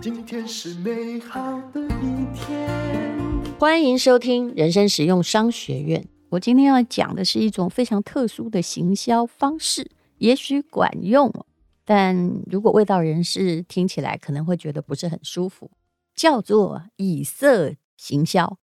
[0.00, 2.68] 今天是美好的一天。
[3.58, 6.06] 欢迎收听人生实用商学院。
[6.30, 11.32] 我今天要讲的是一种非常特殊的行销方式，也许管用，
[11.84, 15.70] 但如果味道人士听起来可能会觉得不是很舒服。
[16.14, 18.58] 叫做以色行销，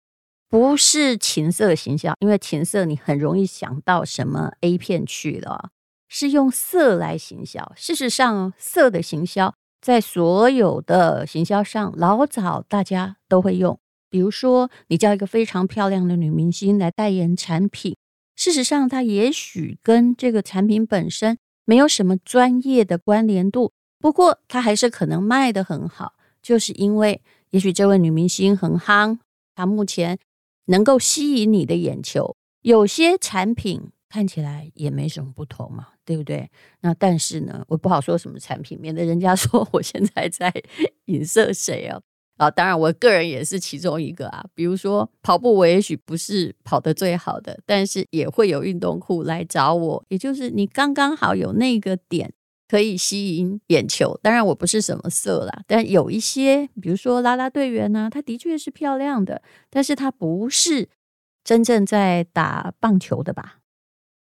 [0.49, 5.69] 不是情色行销，因为情色你很容易想到什么 A 片去了，
[6.13, 7.73] 是用色来行销。
[7.75, 13.79] 事实上，色的行销在所有的行销上，老早大家都会用。
[14.11, 17.97] 比如说，你叫一个非常漂亮的女明星来代言产品，
[18.35, 29.17] 事实上，她也许跟这个产品本身没有什么专业的关联度，不过她还是可能卖得很好，就是因为也许这位女明星很夯，
[29.55, 30.19] 她目前
[30.65, 32.35] 能够吸引你的眼球。
[32.61, 36.47] 有些产品看起来也没什么不同嘛，对不对？
[36.81, 40.53] 那但是呢，我不好说什么产品，免得人家 说我现在在
[41.05, 41.99] 影射谁哦。
[42.37, 44.45] 啊，当然，我个人也是其中一个啊。
[44.53, 52.31] 比如说跑步，我也许不是跑得最好的，但是也会有运动裤来找我，也就是你刚刚好有那个点
[52.67, 54.19] 可以吸引眼球。
[54.21, 60.87] 当然，我不是什么色啦，但有一些，比如说啦啦队员呢，她的确是漂亮的，但是她不是
[61.43, 63.62] 真正在打棒球的吧？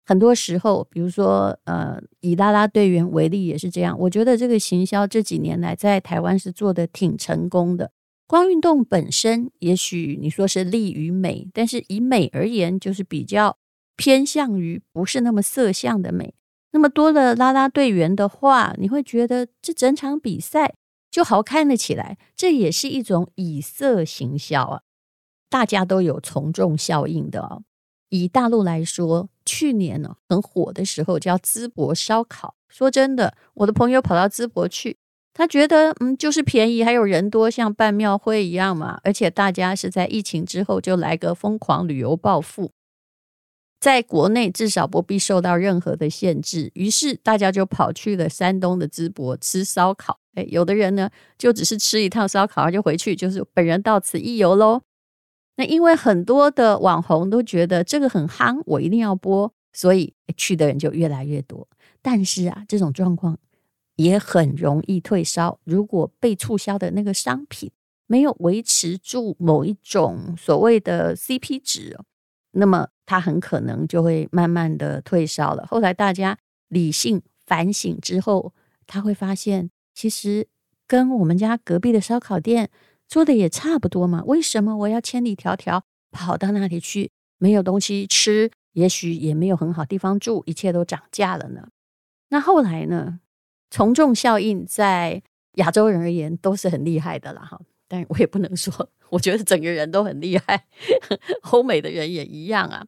[0.06, 3.98] 很多时候，比如说呃，以啦啦队员为例也是这样。
[4.00, 7.92] 我觉得这个行销这几年来在台湾是做得挺成功的。
[8.28, 13.58] 光运动本身，也许你说是利于美，但是以美而言，就是比较
[13.96, 16.34] 偏向于不是那么色相的美。
[16.72, 20.76] 那么多了啦啦队员的话，你会觉得这整场比赛
[21.12, 22.18] 就好看了起来。
[22.36, 24.82] 这也是一种以色行销啊，
[25.50, 27.64] 大家都有从众效应的哦。
[28.08, 32.56] 以大陆来说，去年呢很火的时候叫淄博烧烤。
[32.70, 34.98] 说真的，我的朋友跑到淄博去，
[35.34, 39.00] 他觉得嗯就是便宜，还有人多，像办庙会一样嘛。
[39.04, 42.72] 而且大家是在疫情之后就来个疯狂旅游暴富，
[43.80, 46.72] 在国内至少不必受到任何的限制。
[46.76, 50.18] 于是大家就跑去了山东的淄博吃烧烤。
[50.36, 54.82] 诶，有的人呢就只是吃一趟烧烤就回去，就是本人到此一游喽。
[55.66, 61.68] 因为很多的网红都觉得这个很夯，我一定要播，所以去的人就越来越多。
[62.02, 63.38] 但是啊，这种状况
[63.96, 65.60] 也很容易退烧。
[65.64, 67.72] 如果被促销的那个商品
[68.08, 71.98] 没有维持住某一种所谓的 CP 值，
[72.52, 75.66] 那么它很可能就会慢慢的退烧了。
[75.68, 76.38] 后来大家
[76.70, 78.54] 理性反省之后，
[78.88, 80.48] 他会发现，其实
[80.88, 82.70] 跟我们家隔壁的烧烤店。
[83.12, 87.12] 做的也差不多嘛，为什么我要千里迢迢跑到那里去？
[87.38, 91.68] 没有东西吃，也许也没有很好地方住，一切都涨价了呢？
[92.30, 93.20] 那后来呢？
[93.70, 95.22] 从众效应在
[95.56, 100.68] 亚洲人而言都是很厉害的了哈，但我也不能说，我觉得整个人都很厉害，
[101.52, 102.86] 欧美的人也一样啊。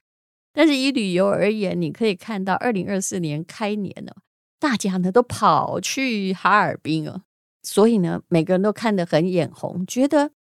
[0.54, 4.16] 但是以旅游而言，你可以看到二零二四年开年了，
[4.58, 7.24] 大家呢都跑去哈尔滨了。
[7.64, 10.32] 所以呢，每个人都看得很眼红，觉得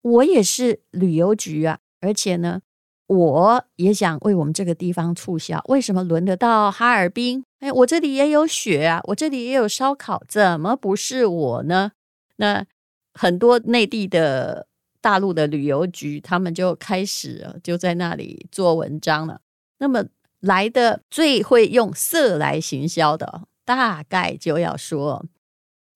[0.00, 2.62] 我也是旅游局啊，而且呢，
[3.06, 5.62] 我也想为我们这个地方促销。
[5.68, 7.44] 为什么轮得到哈尔滨？
[7.58, 11.92] 哎，我这里也有雪啊，我这里也有烧烤，怎么不是我呢？
[12.36, 12.64] 那
[13.12, 14.66] 很多内地的
[15.02, 19.42] 大陆的旅游局，他们就开始就在那里做文章了。
[19.78, 20.06] 那么
[20.40, 25.26] 来的最会用色来行销的，大概就要说。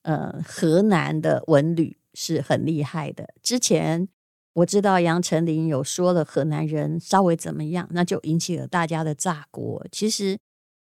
[0.04, 3.26] 呃，河南的文旅是很厉害的。
[3.42, 4.06] 之前
[4.52, 9.84] 我知道杨丞琳有说了河南人稍微怎么样，那就引起了大家的炸锅。
[9.90, 10.38] 其实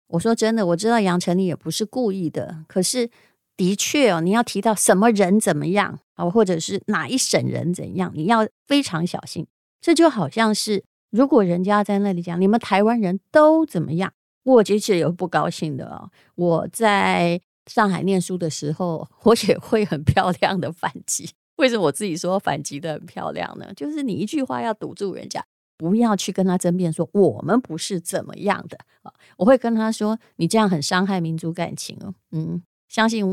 [0.09, 3.11] 我说真的，我知道杨丞琳也不是故意的，可是
[3.59, 9.47] 的确哦，你要提到什么人怎么样啊，或者是哪一省人怎样，你要非常小心。
[9.83, 14.13] 这就好像是如果人家在那里讲你们台湾人都怎么样，
[14.45, 16.11] 我其实有不高兴的哦。
[16.37, 17.43] 我在。
[17.71, 21.31] 上海念书的时候，我也会很漂亮的反击。
[21.57, 23.73] 为什么我自己说反击的很漂亮呢？
[23.77, 25.45] 就是你一句话要堵住人家，
[25.79, 29.13] 不要去跟他争辩说我们不是怎么样的啊。
[29.37, 32.13] 我会跟他说，你这样很伤害民族感情哦。
[32.33, 33.25] 嗯，相信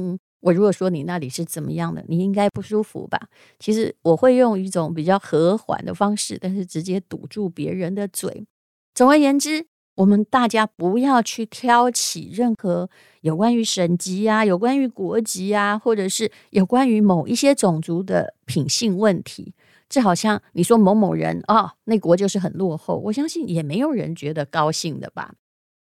[0.42, 3.30] 我，如果说你那里是怎么样的，你应该不舒服吧？
[3.58, 8.46] 其实我会用一种比较和缓的方式，但是直接堵住别人的嘴。
[8.94, 9.66] 总而言之。
[9.98, 12.88] 我们大家不要去挑起任何
[13.22, 19.56] 有关于省级啊、有关于国籍啊，或者是有关于某一些种族的品性问题。
[19.90, 25.34] 这好像你说某某人啊、哦，那国就是很落后，我相信也没有人觉得高兴的吧。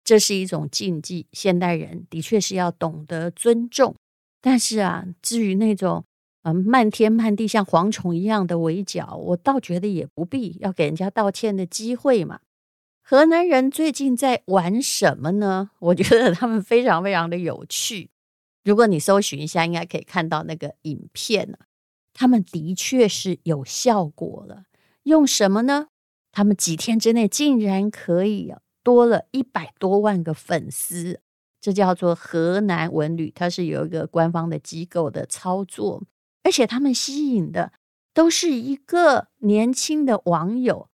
[0.03, 3.95] 这是一种禁忌，现代人的确是要懂得尊重。
[4.41, 6.03] 但是啊，至于那种
[6.43, 12.41] 嗯漫天漫地像蝗虫一样的围剿，我倒觉得也不必要给人家道歉的机会嘛。
[13.05, 15.71] 河南人最近在玩什么呢？
[15.79, 18.09] 我觉得他们非常非常的有趣。
[18.63, 21.59] 如果你搜寻一下，应该可以看到那个影片。
[22.13, 24.63] 他们的确是有效果了。
[25.03, 25.87] 用什么呢？
[26.31, 28.53] 他们几天之内竟然可以
[28.83, 31.19] 多了一百多万个粉丝。
[31.59, 36.03] 这叫做河南文旅，它是有一个官方的机构的操作，
[36.43, 37.73] 而且他们吸引的
[38.13, 40.87] 都是一个年轻的网友，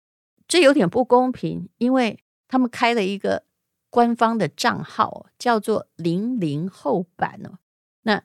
[0.50, 2.18] 这有点不公平，因为
[2.48, 3.44] 他们开了一个
[3.88, 7.60] 官方的账号，叫做“零零后版”哦。
[8.02, 8.20] 那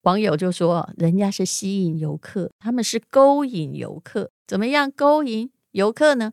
[0.00, 6.32] 网友就说，人家是吸引游客，他们是勾引游客，怎么样勾引游客呢？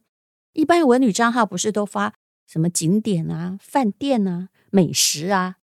[0.54, 2.15] 一般文旅账号不是都发
[2.48, 4.50] 什么景点啊、饭店啊？
[4.71, 5.57] 美食啊，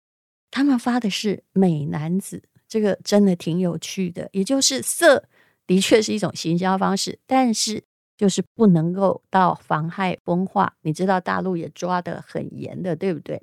[0.52, 4.28] 他们发的是美男子，这个真的挺有趣的。
[4.30, 5.28] 也就是色
[5.66, 7.82] 的确是一种行销方式，但是
[8.20, 10.74] 就是不能够到妨害风化。
[10.82, 13.40] 你知道大陆也抓得很严的，对不对？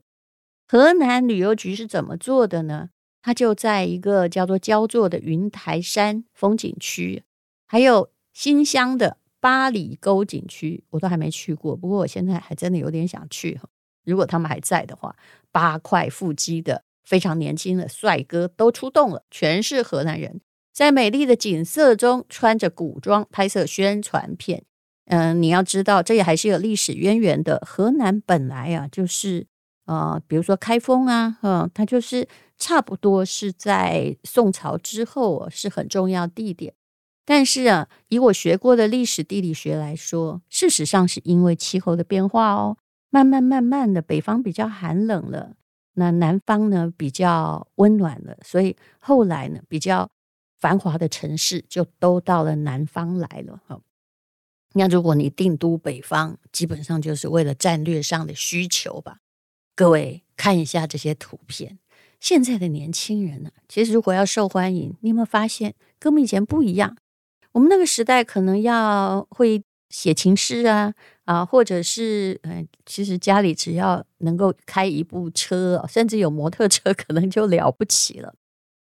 [0.68, 2.90] 河南旅游局是怎么做的呢？
[3.24, 7.24] 他就在一个叫做焦作的云台山风景区，
[7.66, 13.60] 还有新乡的八里沟景区，我都还没去过，不过我现在还真的有点想去。
[14.06, 15.16] 如果他们还在的话。
[15.50, 20.40] 八块腹肌的非常年轻的帅哥都出动了，全是河南人，
[20.78, 24.64] 在美丽的景色中穿着古装拍摄宣传片。
[25.06, 27.60] 嗯，你要知道，这也还是有历史渊源的。
[27.66, 29.48] 河南本来啊，就是
[29.88, 32.28] 呃，比如说开封啊，嗯，它就是
[32.60, 36.76] 差不多是在宋朝之后是很重要地点。
[37.26, 42.78] 但是啊，以我学过的历史地理学来说，事实上是因为气候的变化哦。
[43.10, 45.54] 慢慢慢慢的，北方比较寒冷了，
[45.96, 50.08] 那南方呢比较温暖了，所以后来呢比较
[50.60, 53.62] 繁华的城市就都到了南方来了。
[53.68, 53.80] 哈，
[54.74, 59.20] 那如果你定都北方，基本上就是为了战略上的需求吧。
[59.76, 61.80] 各位看一下这些图片，
[62.20, 66.98] 现在的年轻人呢，其实如果要受欢迎，你有没有发现跟我们以前不一样？
[67.52, 70.94] 我们那个时代可能要会写情诗啊。
[71.28, 78.34] 啊，或者是嗯，其实家里只要能够开一部车，甚至有摩托车，可能就了不起了。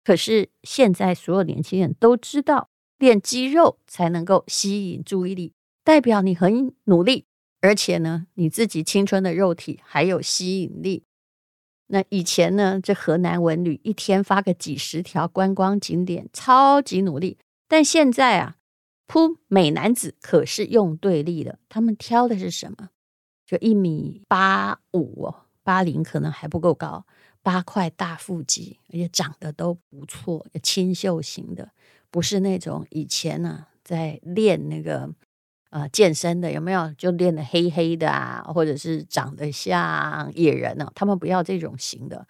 [0.04, 5.52] 可是现在所有年轻人都知道，练肌肉才能够吸引注意力，
[5.84, 7.26] 代表你很努力，
[7.60, 11.04] 而且呢，你自己青春的肉体还有吸引力。
[11.88, 17.38] 那以前呢，这河南文旅一天发个几十条观光景点，超级努力，
[17.68, 18.56] 但现在啊。
[19.08, 22.88] 扑美男子可是用对力了，他们挑的是什么？
[23.44, 27.04] 就一米八五，八零可能还不够高，
[27.42, 31.70] 八块大腹肌，而且长得都不错，清秀型的，
[32.10, 35.10] 不是那种以前呢、在练那个
[35.70, 36.92] 呃健身的有没有？
[36.94, 42.26] 就练得黑黑的啊，或者是长得像野人呢、他们不要这种型的，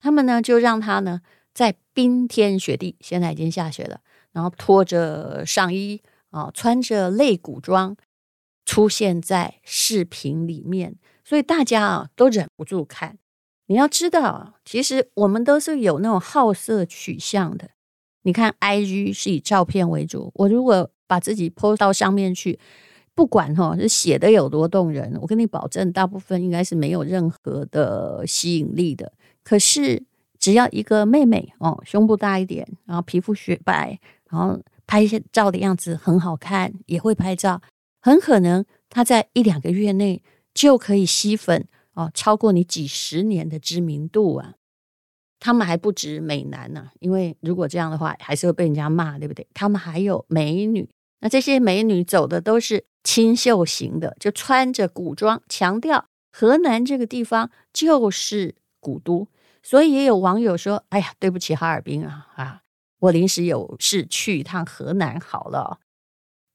[0.00, 1.20] 他们呢就让他呢
[1.54, 4.00] 在冰天雪地，现在已经下雪了，
[4.32, 6.02] 然后拖着上衣。
[6.30, 7.96] 啊，穿着肋骨装
[8.66, 13.16] 出现在视频里面，所以大家啊都忍不住看。
[13.66, 17.70] 你要知道，其实我们都是有那种好色取向的。
[18.22, 22.58] 你看，IG 是以照片为主，我如果把自己 po 到上面去，
[23.14, 29.12] 不管哈是写的有多动人，我跟你保证，大部分应该是没有任何的吸引力的。
[29.42, 30.02] 可是
[30.38, 33.98] 只要一个妹妹哦，胸部大一点，然后皮肤雪白，
[34.30, 34.60] 然后。
[34.88, 37.60] 拍照的样子很好看，也会拍照，
[38.00, 40.22] 很可能她在一两个月内
[40.54, 44.54] 就可以吸粉哦，超过你几十年的知名度啊！
[45.40, 49.46] 他们还不止美男呢、因为如果这样的话，还是会被人家骂，对不对？
[49.52, 50.88] 他们还有美女，
[51.20, 59.28] 那这些美女走的都是清秀型的，就穿着古装，强调河南这个地方就是古都，
[59.62, 62.62] 所以也有网友说：“哎呀，对不起哈尔滨啊啊！”
[63.00, 65.80] 我临时有事去一趟河南好了，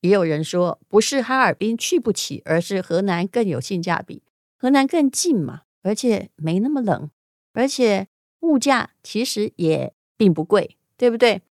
[0.02, 4.24] 也有人说不是哈尔滨去不起，而是河南更有性价比，
[4.62, 7.10] 河南更近嘛，而且没那么冷，
[7.54, 8.08] 而且
[8.42, 11.42] 物价其实也并不贵，对不对？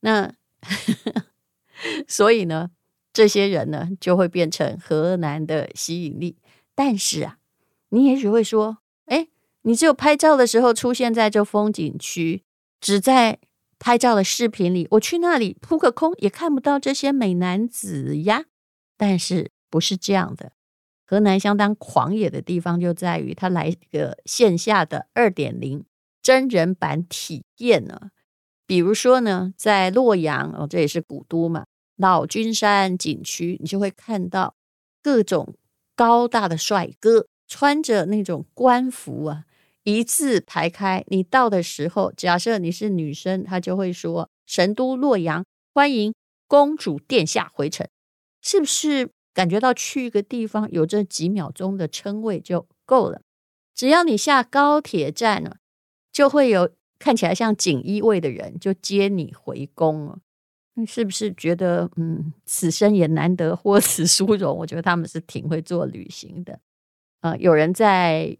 [0.00, 0.32] 那
[2.08, 2.70] 所以呢，
[3.12, 6.38] 这些人呢就会变成河南的吸引力。
[6.74, 7.36] 但是啊，
[7.90, 9.28] 你也许会说，哎，
[9.64, 12.42] 你只有拍照的时候出现在这风景区，
[12.80, 13.38] 只在。
[13.80, 18.46] 拍照的视频里，我去那里扑个空也看不到这些美男子呀。
[18.96, 20.50] 但是不是这样的？
[21.10, 25.86] 河南相当狂野的地方就在于，它来一个线下的二点零
[26.20, 28.10] 真人版体验呢。
[28.66, 31.64] 比如说呢，在洛阳哦，这也是古都嘛，
[31.96, 34.54] 老君山景区，你就会看到
[35.02, 35.54] 各种
[35.96, 39.44] 高大的帅哥，穿着那种官服啊，
[39.84, 41.02] 一字排开。
[41.06, 46.12] 你到的时候，假设你是女生，他就会说：“神都洛阳，欢迎
[46.46, 47.88] 公主殿下回城。”
[48.42, 53.22] 是不是感觉到去一个地方有这几秒钟的称谓就够了？
[53.72, 55.58] 只要你下高铁站了，
[56.12, 56.70] 就会有。
[57.00, 60.18] 看起来像锦衣卫的人就接你回宫了，
[60.74, 64.56] 你是不是觉得嗯，此生也难得获此殊荣？
[64.56, 66.58] 我觉得他们是挺会做旅行的。
[67.20, 68.36] 呃，有人在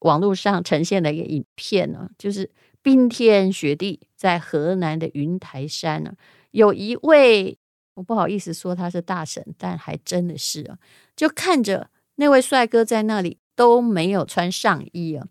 [0.00, 2.50] 网络上呈现了一个影片呢，就是
[2.82, 6.12] 冰天雪地在河南的云台山呢，
[6.50, 7.56] 有一位
[7.96, 10.78] 我不好意思说他是大神，但还真的是啊，
[11.14, 15.26] 就看着那位帅哥在那里都没有穿上衣啊。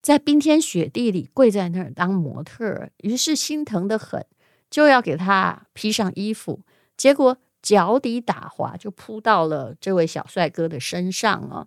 [0.00, 4.24] 在冰天雪地里跪在那儿当模特儿，于是心疼得很，
[4.70, 6.60] 就要给他披上衣服，
[6.96, 11.66] 结果脚底打滑，就扑到了这位小帅哥的身上啊！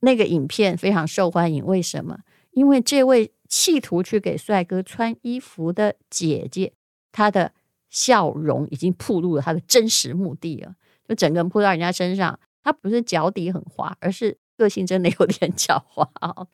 [0.00, 2.20] 那个影片非常受欢迎，为什么？
[2.52, 6.72] 因为这位企图去给帅哥穿衣服的姐姐，
[7.10, 7.52] 她的
[7.90, 10.74] 笑容已经暴露了他的真实目的了，
[11.06, 16.46] 就整个人扑到人家身上，他不是脚底很滑，而是个性真的有点狡猾啊。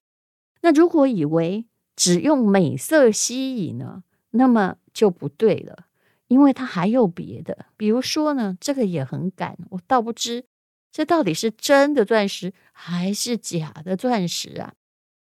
[0.63, 5.87] 那如果以为只用美色吸引呢，那么就不对了，
[6.29, 7.67] 因为它还有别的。
[7.77, 10.47] 比如说呢，这个也很敢，我倒不知
[10.91, 14.73] 这到底是真的钻石还是假的钻石啊？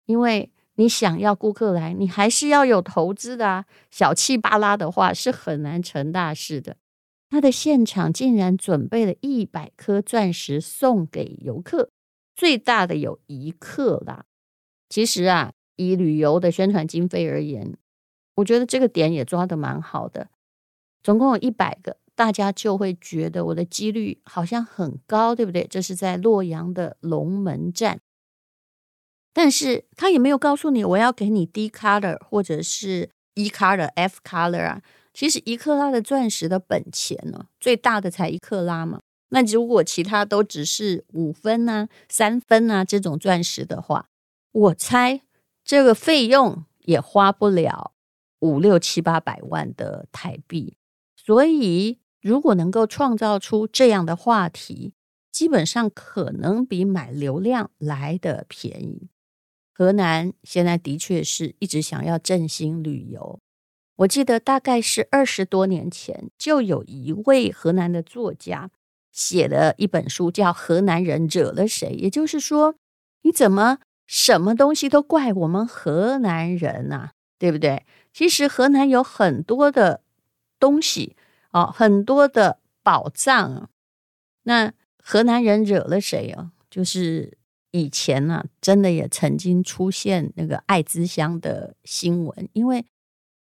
[0.05, 3.65] 因为你想要顾客来，你还是要有投资的啊。
[3.91, 6.77] 小气巴拉的话是很难成大事的。
[7.29, 11.89] 他的现场竟然准备了一百颗钻石送给游客，
[12.35, 14.23] 最大的有一克拉。
[14.87, 17.75] 其实啊，以旅游的宣传经费而言，
[18.35, 20.29] 我觉得这个点也抓得蛮好的。
[21.03, 25.67] 总共有一百个，大家就会觉得我的几率好像很高，对不对？
[25.69, 27.99] 这是在洛阳的龙门站，
[29.37, 34.81] 但是他也没有告诉你我要给你 D color 或者是 E color、F color 啊。
[35.13, 38.99] 其实一克拉的钻石的本钱呢，最大的才一克拉嘛。
[39.29, 44.07] 那如果其他都只是五分啊、三分啊这种钻石的话，
[44.51, 45.21] 我猜
[45.63, 47.91] 这个费用也花不了
[48.39, 50.75] 五六七八百万的台币，
[51.15, 54.93] 所以如果能够创造出这样的话题，
[55.31, 59.09] 基本上可能比买流量来的便宜。
[59.77, 63.39] 河南现在的确是一直想要振兴旅游，
[63.97, 68.71] 我记得大概是二十多年前，就有一位河南的作家
[69.11, 72.73] 写了一本书，叫《河南人惹了谁》，也就是说，
[73.21, 73.77] 你怎么？
[74.07, 77.85] 什么东西都怪我们河南人呐，对不对？
[78.11, 80.01] 其实河南有很多的
[80.59, 81.15] 东西
[81.51, 83.69] 哦，很多的宝藏。
[84.43, 86.53] 那河南人惹了谁啊？
[86.67, 87.36] 就是
[87.77, 92.85] 以前呢，真的也曾经出现那个艾滋乡的新闻，因为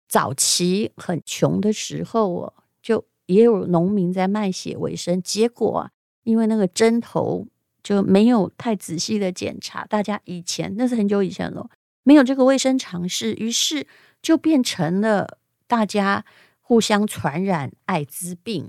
[0.09, 5.91] 早期很穷的时候哦，就也有农民在卖血为生，结果啊，
[6.25, 7.47] 因为那个针头。
[7.85, 11.69] 就没有太仔细的检查，大家以前那是很久以前了，
[12.05, 13.89] 没有这个卫生常识，于是
[14.23, 15.37] 就变成了
[15.67, 16.25] 大家
[16.61, 18.69] 互相传染艾滋病。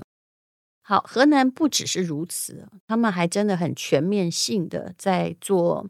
[0.84, 5.88] 好，河南不只是如此，他们还真的很全面性的在做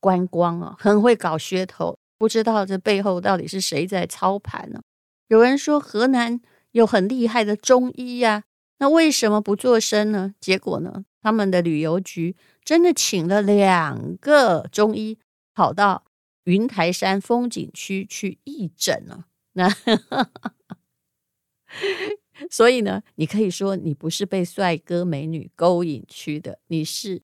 [0.00, 4.80] 观光啊，很会搞噱头，不知道这背后到底是谁在操盘呢？
[5.28, 6.40] 有人说河南
[6.72, 8.44] 有很厉害的中医呀，
[8.78, 10.34] 那为什么不做声呢？
[10.40, 12.34] 结果呢，他们的旅游局。
[12.62, 15.18] 真的请了两个中医
[15.54, 16.04] 跑到
[16.44, 19.24] 云台山风景区去义诊了。
[19.54, 19.68] 那
[22.48, 27.22] 所以呢，你可以说你不是被帅哥美女勾引去的，你是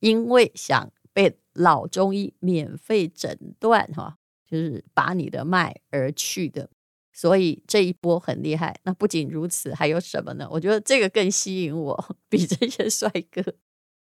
[0.00, 4.16] 因为想被老中医免费诊断哈，
[4.50, 6.70] 就是把你的脉而去的。
[7.12, 8.78] 所以这一波很厉害。
[8.82, 10.46] 那不仅如此，还有什么呢？
[10.50, 13.42] 我觉得这个更吸引我， 比这些帅哥。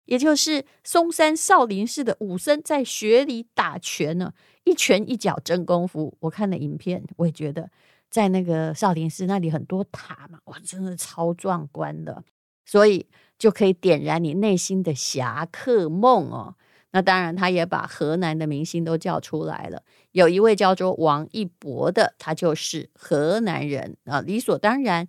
[0.05, 6.17] 也就是嵩山少林寺的武僧在雪里打拳呢，一拳一脚真功夫。
[6.21, 7.69] 我看了影片，我也觉得
[8.13, 12.23] 在那个少林寺那里很多塔嘛，哇，真的超壮观的，
[12.63, 13.07] 所以
[13.39, 16.55] 就可以点燃你内心的侠客梦哦。
[16.91, 25.07] 那当然，他也把河南的明星都叫出来了，有一位叫做王一博的，他就是河南人啊，理所当然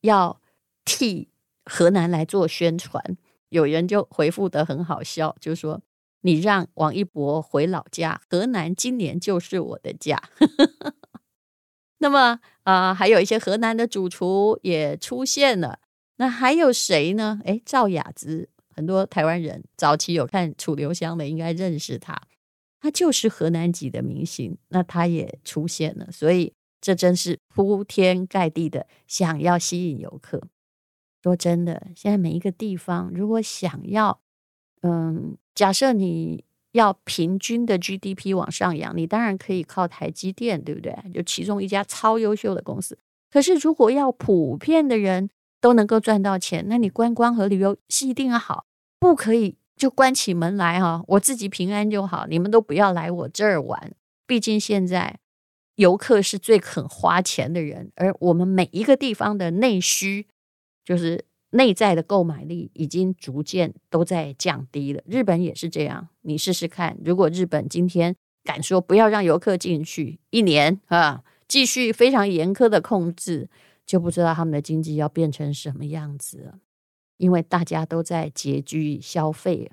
[0.00, 0.40] 要
[0.86, 1.28] 替
[1.66, 3.18] 河南来做宣传。
[3.50, 5.82] 有人就回复得很好笑，就说
[6.22, 10.22] ：“你让王一博回老家，河南今年就是我的家。
[11.98, 15.78] ”那么啊、还有一些河南的主厨也出现了。
[16.16, 17.40] 那还有谁呢？
[17.44, 22.20] 诶，赵雅芝，很多台湾人早期有看《楚留香》的，应该认识他。
[22.80, 30.40] 他就是河南籍的明星，那他也出现了，所以这真是铺天盖地的想要吸引游客。
[31.22, 34.20] 说真的，现在每一个地方如果想要，
[34.82, 36.44] 嗯，假设你
[36.76, 40.94] 要平均的 GDP 往上扬，你当然可以靠台积电，对不对？
[41.12, 42.96] 就其中一家超优秀的公司。
[43.30, 45.30] 可是如果要普遍的人
[45.60, 48.66] 都能够赚到钱，那你观光和旅游是一定要好，
[49.00, 49.56] 不可以。
[49.76, 53.92] 就关起门来哈，我自己平安就好，你们都不要来我这儿玩。
[54.26, 55.18] 毕竟现在
[55.74, 60.28] 游客是最肯花钱的人，而我们每一个地方的内需，
[60.82, 61.26] 就是
[61.56, 65.02] 内在的购买力，已经逐渐都在降低了。
[65.06, 73.48] 日本也是这样，你试试看，如果日本今天敢说不要让游客进去，一年啊，继续非常严苛的控制，
[73.84, 76.58] 就不知道他们的经济要变成什么样子了。
[77.16, 79.72] 因为大家都在拮据消费，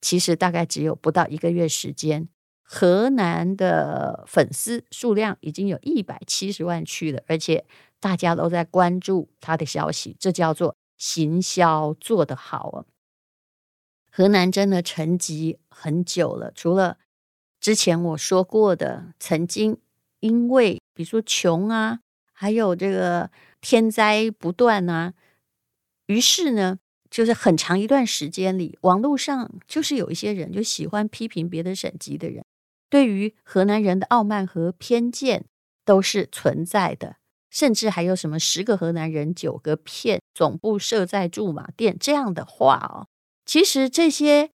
[0.00, 2.28] 其实大概只有不到一个月时间，
[2.62, 7.66] 河南的粉丝数量已经有一百七十万去了，而且
[8.00, 12.84] 大家都在关注他的消息，这叫做行销做得好啊！
[14.10, 16.98] 河南真的沉寂很久了，除了
[17.60, 19.78] 之前我说过的，曾经
[20.20, 22.00] 因为比如说穷啊，
[22.32, 25.14] 还有这个天灾不断啊。
[26.06, 26.78] 于是呢，
[27.10, 32.44] 就是很长一段时间里，网络上就是有一些人就喜欢批评别的省级的人，
[32.90, 35.44] 对于河南人的傲慢和偏见
[35.84, 37.16] 都是存在的，
[37.50, 43.06] 甚至还有什么十个河南人九个骗，总部设在驻马店这样的话哦。
[43.44, 44.50] 其实这些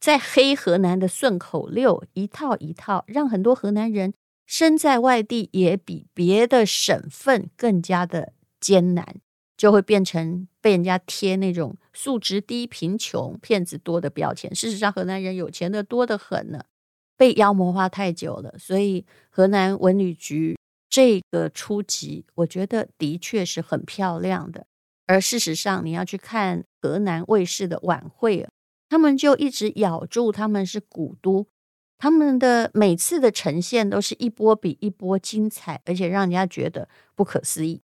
[0.00, 4.14] 在黑河南的顺口溜一套一套，让很多河南人
[4.46, 9.16] 身在外地也比别的省份更加的艰难。
[9.56, 14.52] 就会变成被人家贴那种素质低、贫穷、骗子多的标签。
[14.52, 16.64] 事实上，河南人有钱的多得很呢，
[17.16, 18.52] 被妖魔化太久了。
[18.58, 20.58] 所以，河南文旅局
[20.94, 24.68] 这个出击，我觉得的确是很漂亮的。
[25.08, 28.48] 而事实上，你要去看河南卫视的晚会，
[28.88, 31.48] 他们就一直咬住他们是古都，
[31.98, 37.82] 他们的每次的呈现都是一波比一波精彩，而且让人家觉得不可思议。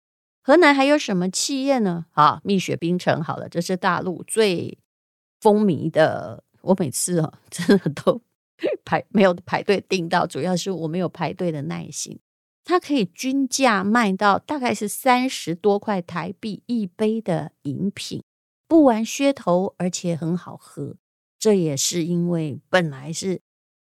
[0.42, 2.06] 河南还有什么企业呢？
[2.12, 4.78] 啊，蜜雪冰城好了，这是大陆最
[5.42, 6.42] 风靡的。
[6.62, 8.22] 我每次啊，真的都
[8.86, 12.18] 排没有排队订到，主要是我没有排队的耐心。
[12.64, 18.24] 它可以均价卖到大概是三十多块台币一杯的饮品，
[18.68, 20.96] 不玩噱头，而且很好喝。
[21.38, 23.42] 这也是因为本来是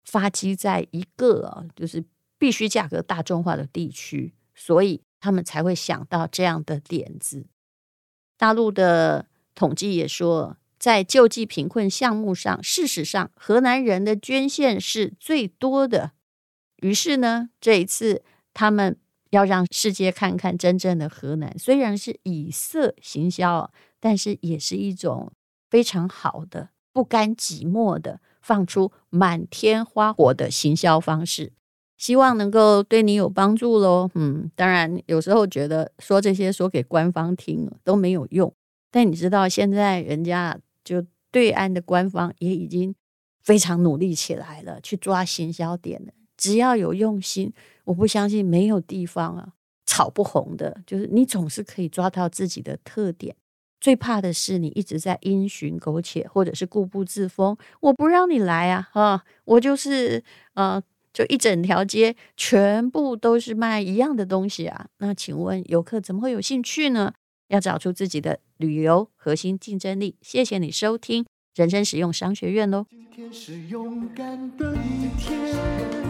[0.05, 2.05] 发迹在一个，就是
[2.39, 5.03] 必须价格大众化的地区，所以。
[5.23, 7.45] 他们才会想到这样的点子。
[8.39, 16.13] 大陆的统计也说，在救济贫困项目上，事实上河南人的捐献是最多的。
[16.77, 18.97] 于是呢，这一次他们
[19.31, 25.33] 要让世界看看真正的河南，虽然是以色行销，但是也是一种
[25.69, 31.53] 非常好的、不甘寂寞的、放出满天花火的行销方式。
[31.97, 34.11] 希望能够对你有帮助喽。
[34.15, 38.51] 嗯，当然有时候觉得说这些说给官方听都没有用，
[38.91, 42.95] 但你知道现在人家就对岸的官方也已经
[43.43, 46.13] 非常努力起来了，去抓行销点了。
[46.41, 47.53] 只要有用心，
[47.85, 49.53] 我不相信没有地方啊
[49.85, 50.83] 炒不红的。
[50.87, 53.37] 就是你总是可以抓到自己的特点。
[53.81, 57.57] 最怕的是你一直在因循苟且，或者是固步自封。
[57.81, 60.25] 我不让你来啊，啊，我就是
[60.55, 60.83] 呃。
[61.13, 64.87] 就一整条街全部都是卖一样的东西啊！
[64.99, 67.13] 那请问游客怎么会有兴趣呢？
[67.49, 70.15] 要找出自己的旅游核心竞争力。
[70.23, 71.27] 谢谢你收听
[71.57, 72.87] 人生实用商学院喽。
[72.89, 76.10] 今天是勇敢的一天，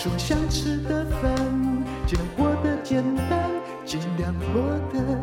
[0.00, 1.34] 说想吃的饭，
[2.06, 3.50] 尽量过得简单，
[3.84, 5.17] 尽量过得。